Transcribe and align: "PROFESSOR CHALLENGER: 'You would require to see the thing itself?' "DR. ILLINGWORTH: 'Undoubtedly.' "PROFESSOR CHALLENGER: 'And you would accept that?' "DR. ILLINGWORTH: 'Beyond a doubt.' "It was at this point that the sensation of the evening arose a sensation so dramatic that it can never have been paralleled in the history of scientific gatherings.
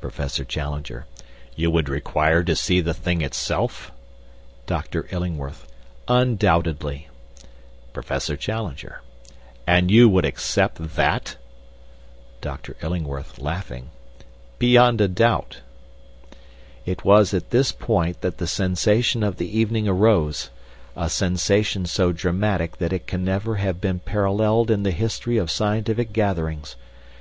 "PROFESSOR 0.00 0.44
CHALLENGER: 0.46 1.06
'You 1.54 1.70
would 1.70 1.88
require 1.88 2.42
to 2.42 2.56
see 2.56 2.80
the 2.80 2.92
thing 2.92 3.20
itself?' 3.22 3.92
"DR. 4.66 5.06
ILLINGWORTH: 5.12 5.68
'Undoubtedly.' 6.08 7.08
"PROFESSOR 7.92 8.36
CHALLENGER: 8.38 9.02
'And 9.64 9.88
you 9.88 10.08
would 10.08 10.24
accept 10.24 10.78
that?' 10.96 11.36
"DR. 12.40 12.58
ILLINGWORTH: 12.82 13.38
'Beyond 14.58 15.00
a 15.00 15.06
doubt.' 15.06 15.60
"It 16.84 17.04
was 17.04 17.32
at 17.32 17.50
this 17.50 17.70
point 17.70 18.20
that 18.22 18.38
the 18.38 18.48
sensation 18.48 19.22
of 19.22 19.36
the 19.36 19.56
evening 19.60 19.86
arose 19.86 20.50
a 20.96 21.08
sensation 21.08 21.86
so 21.86 22.10
dramatic 22.10 22.78
that 22.78 22.92
it 22.92 23.06
can 23.06 23.24
never 23.24 23.54
have 23.58 23.80
been 23.80 24.00
paralleled 24.00 24.72
in 24.72 24.82
the 24.82 24.90
history 24.90 25.36
of 25.38 25.52
scientific 25.52 26.12
gatherings. 26.12 26.74